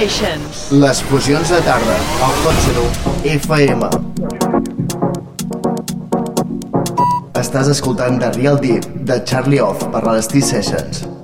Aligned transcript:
Les 0.00 1.00
fusions 1.10 1.50
de 1.52 1.58
tarda, 1.60 1.96
al 2.24 2.38
Hot 2.40 2.62
Zero 2.64 2.84
FM. 3.28 3.90
Estàs 7.36 7.68
escoltant 7.68 8.16
The 8.22 8.32
Real 8.38 8.56
Deep 8.64 8.88
de 9.04 9.20
Charlie 9.28 9.60
Off 9.60 9.84
per 9.92 10.06
les 10.08 10.32
T-Sessions. 10.32 11.19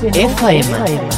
100.9 0.00 0.62
FM. 0.62 1.09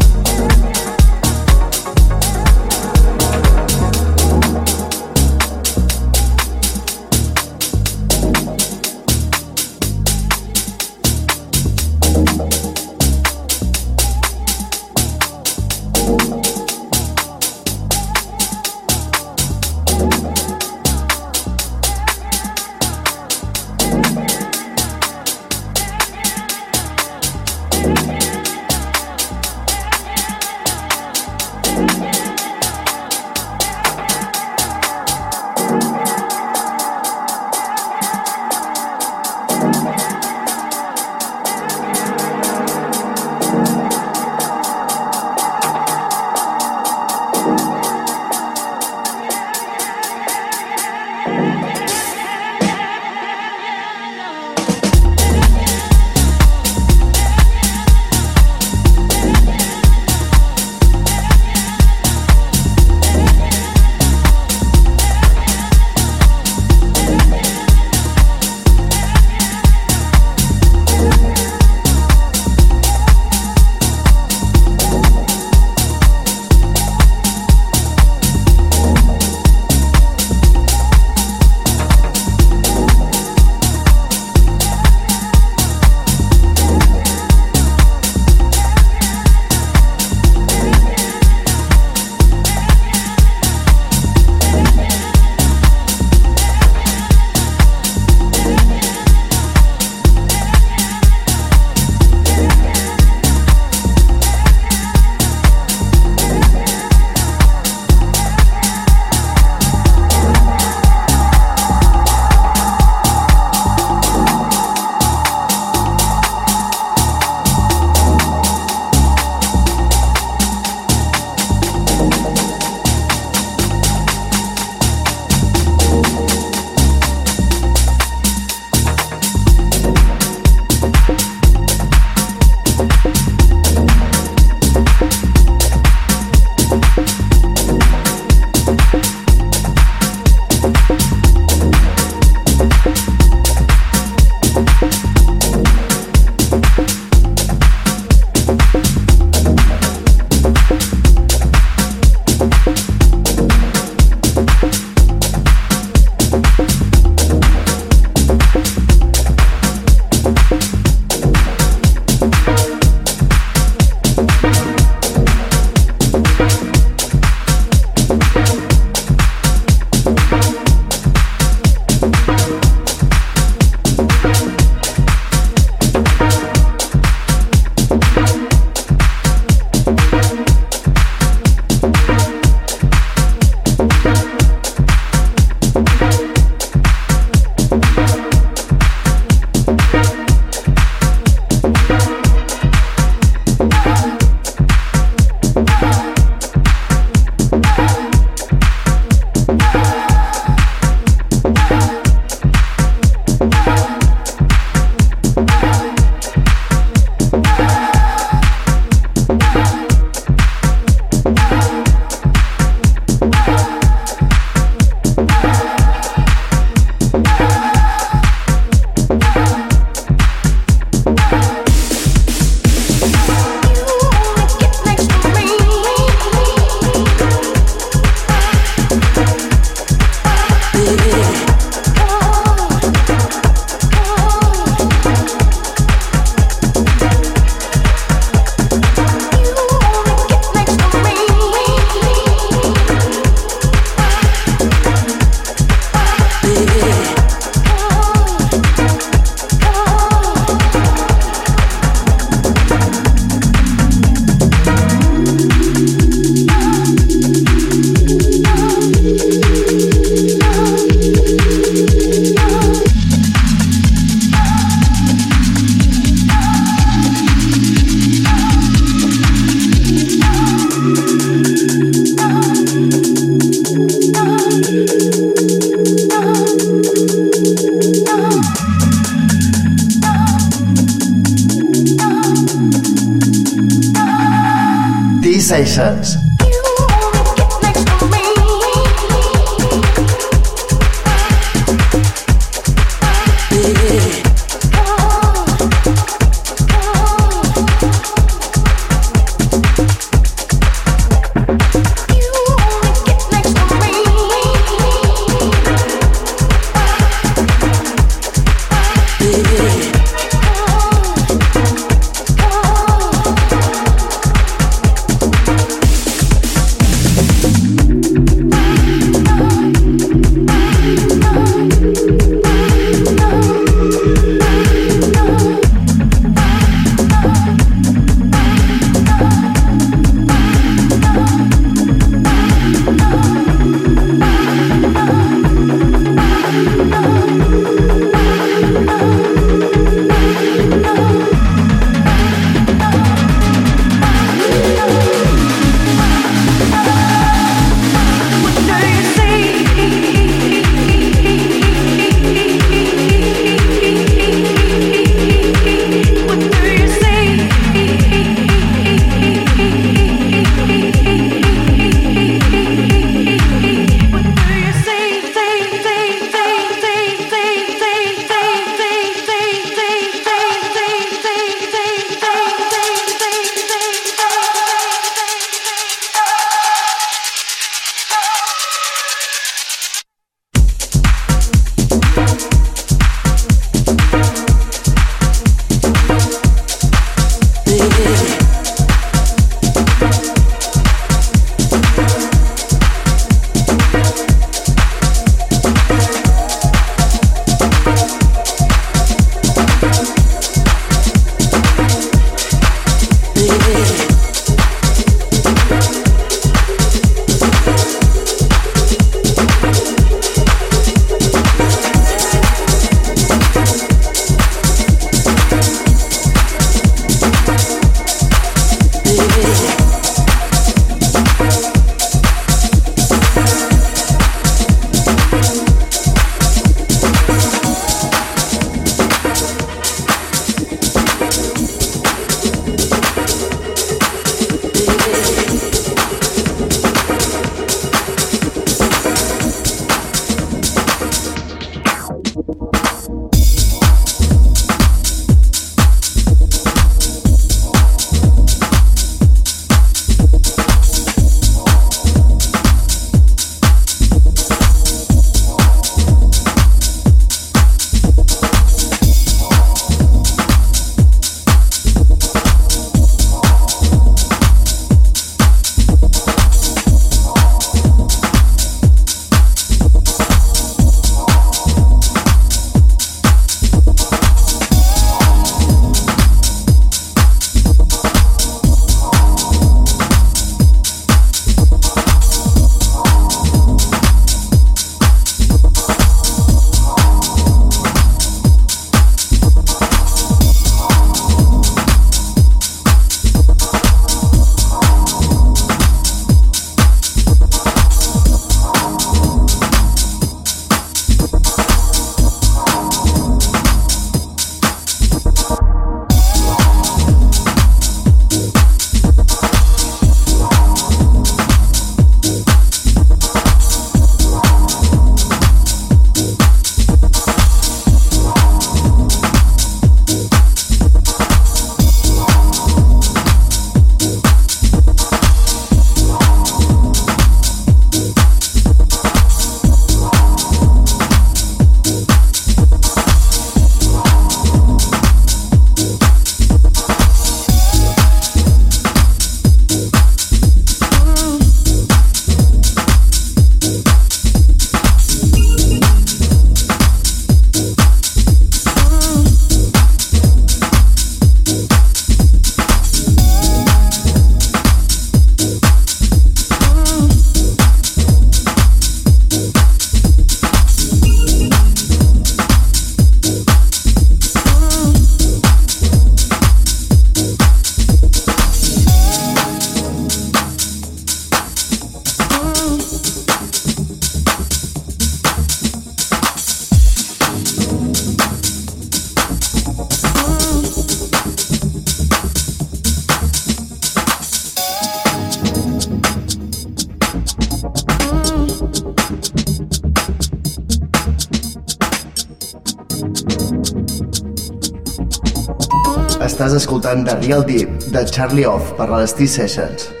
Real 597.31 597.45
Deep 597.45 597.69
de 597.93 598.01
Charlie 598.11 598.45
Off 598.45 598.73
per 598.75 598.89
les 598.91 599.15
T-Sessions. 599.15 600.00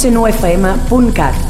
etxenoefm.cat 0.00 1.49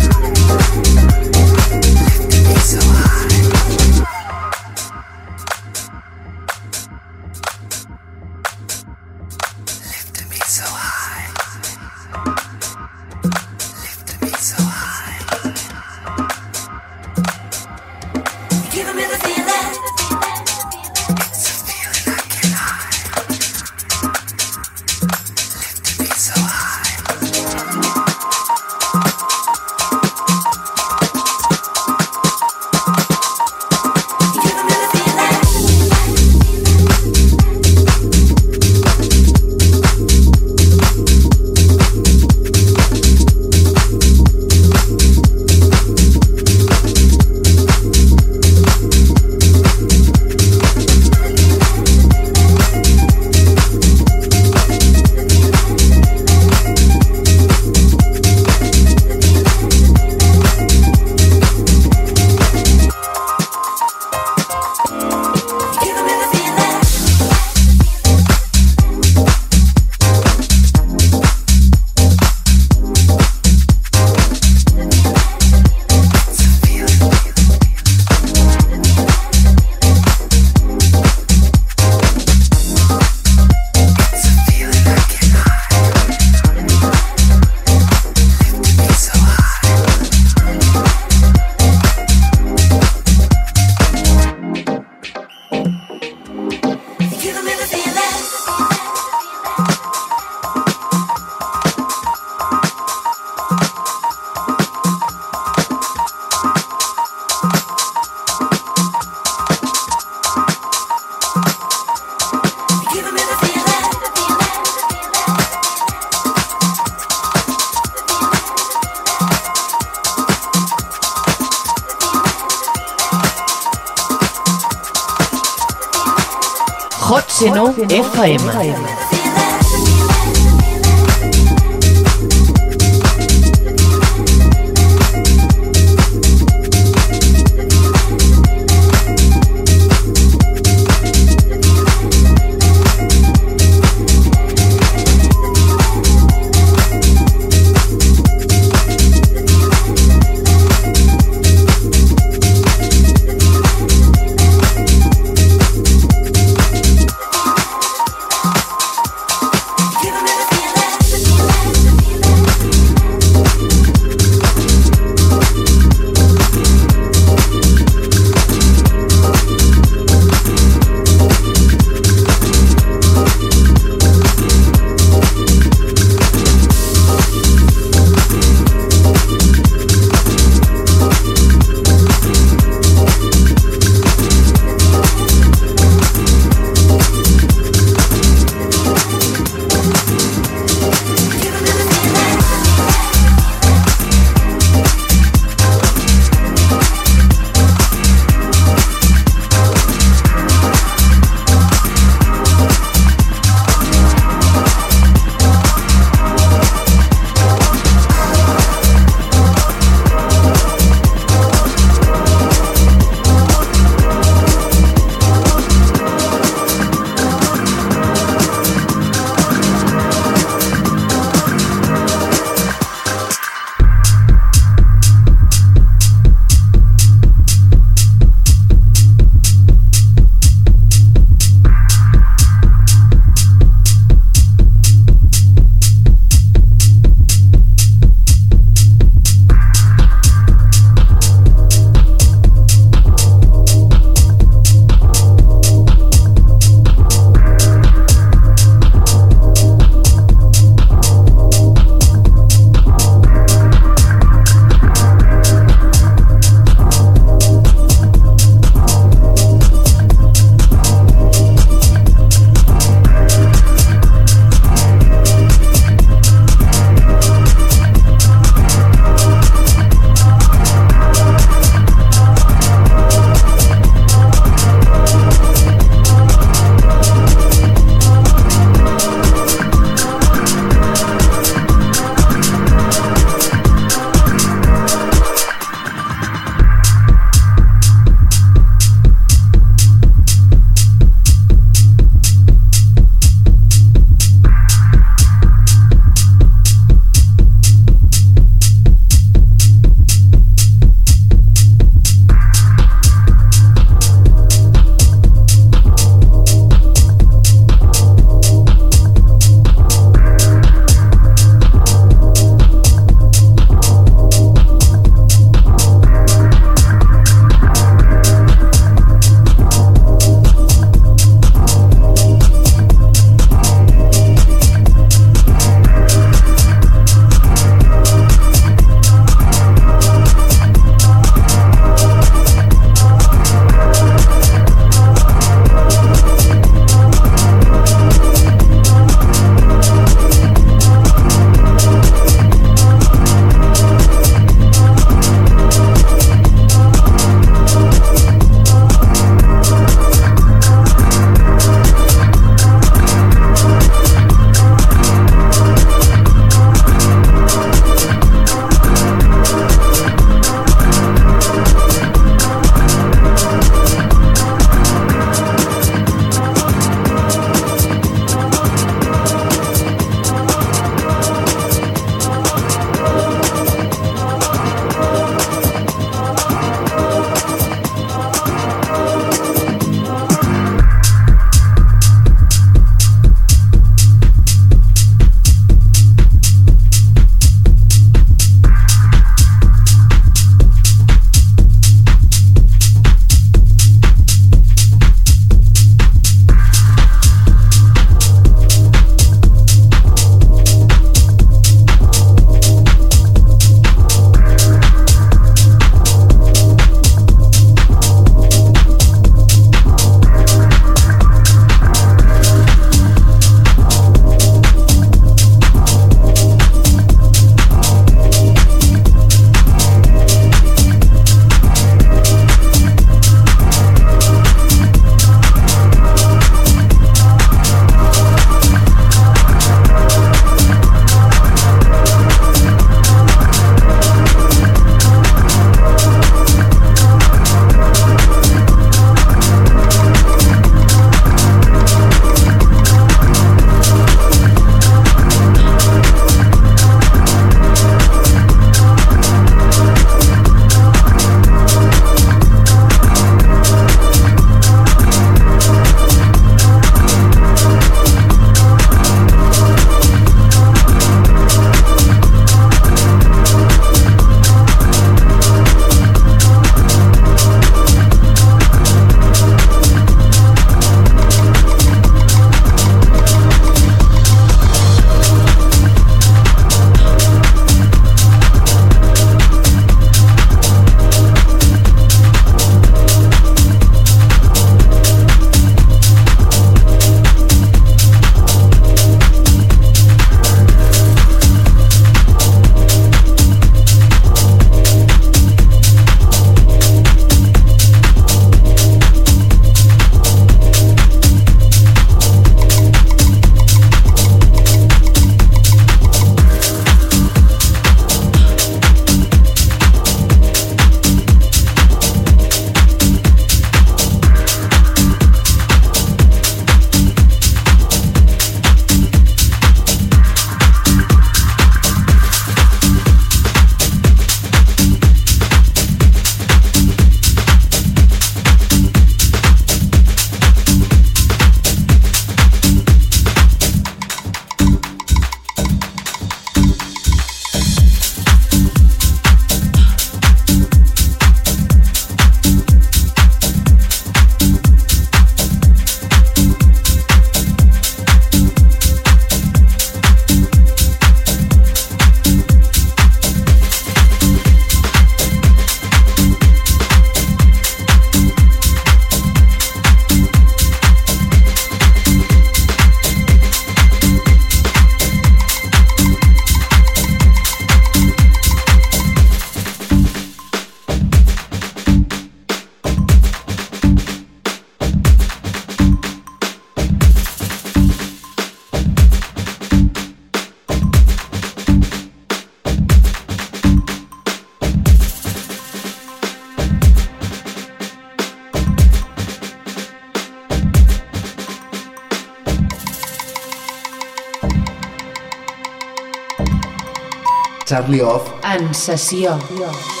Charlie 597.71 598.01
Off 598.01 598.33
En 598.43 598.73
sessió. 598.73 599.39
Sessions, 599.39 600.00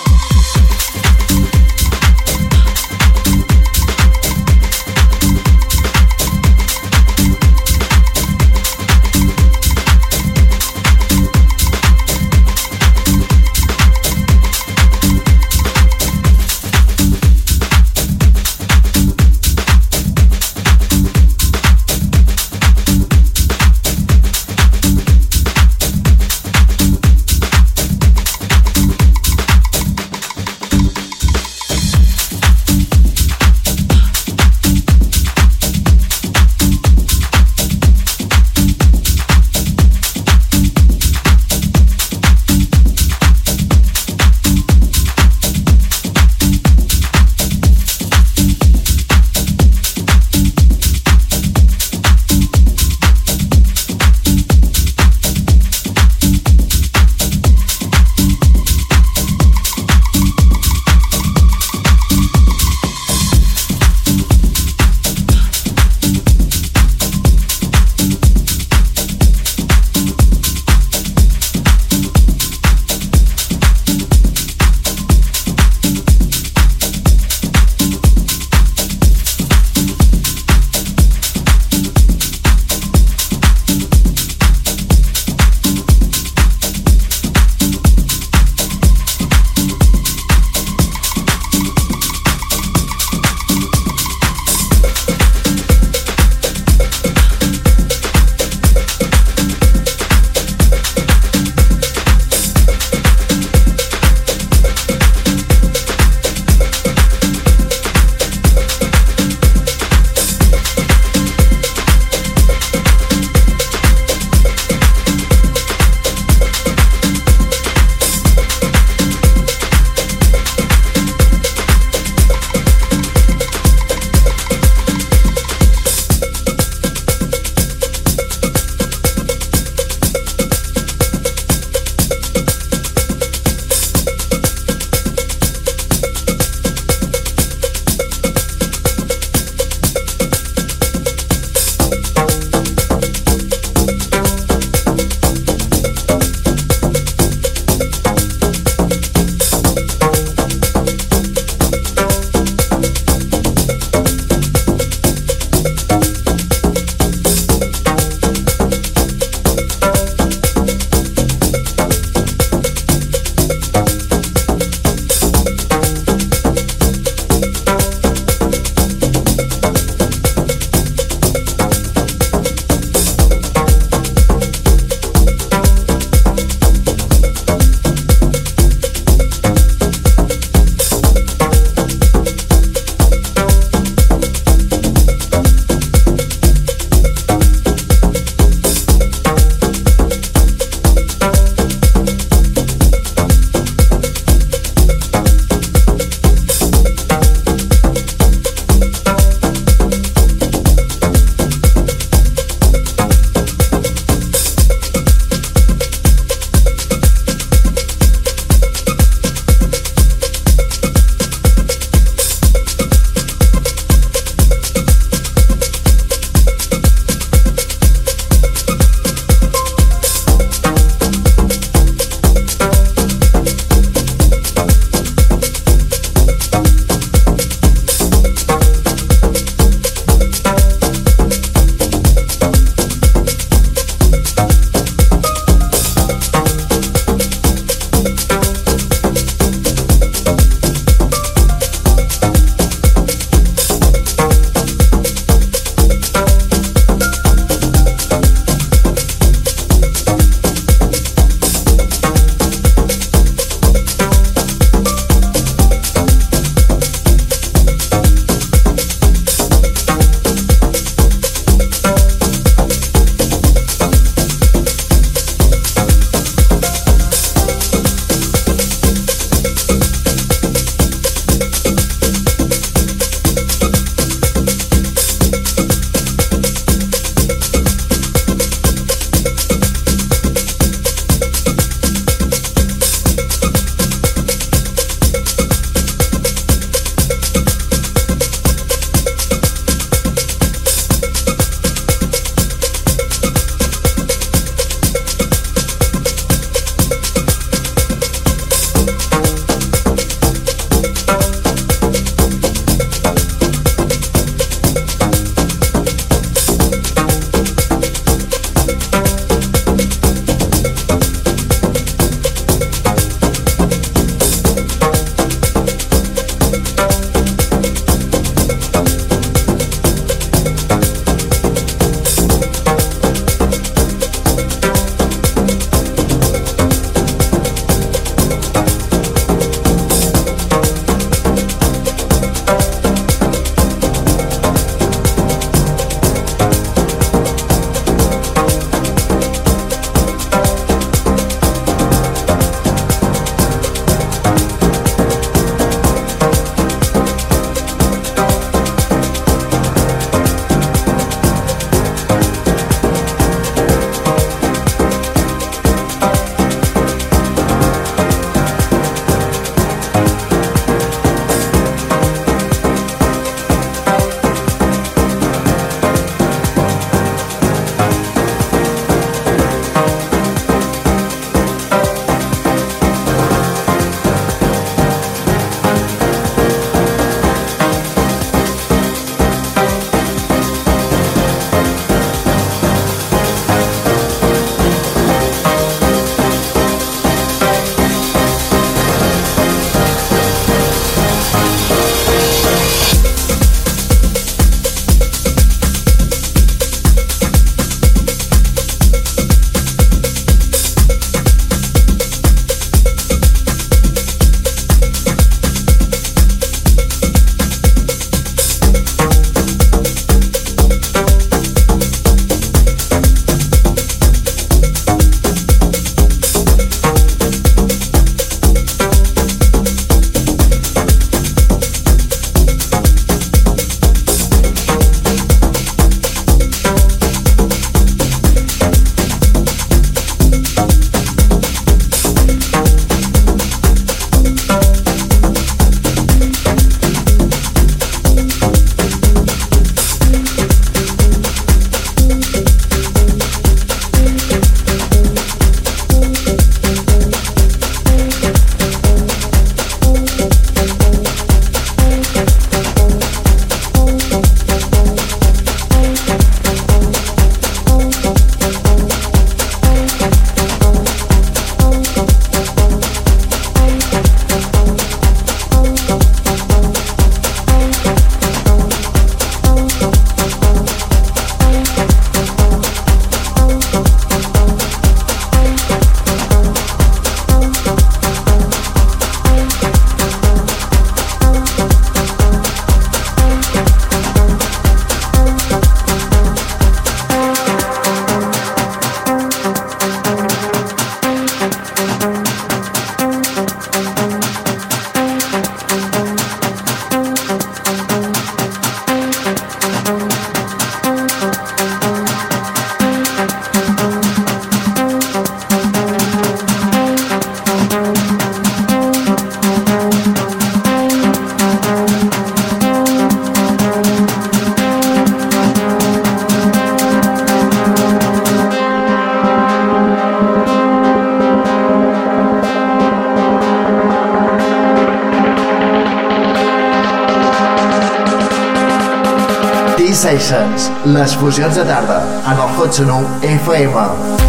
les 531.31 531.37
fusions 531.37 531.55
de 531.55 531.63
tarda, 531.63 532.03
en 532.25 532.33
el 532.33 532.57
Hot 532.57 532.73
FM. 533.21 534.20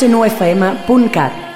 hotsenufm.cat 0.00 1.49